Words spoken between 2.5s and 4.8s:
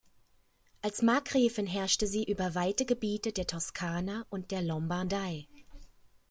weite Gebiete der Toskana und der